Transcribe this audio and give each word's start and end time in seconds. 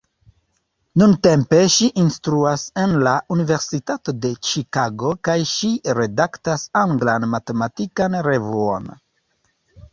Nuntempe 1.01 1.59
ŝi 1.73 1.89
instruas 2.03 2.63
en 2.85 2.95
la 3.09 3.13
Universitato 3.37 4.15
de 4.25 4.33
Ĉikago 4.49 5.13
kaj 5.29 5.37
ŝi 5.53 5.71
redaktas 6.01 6.67
anglan 6.85 7.31
matematikan 7.37 8.21
revuon. 8.33 8.93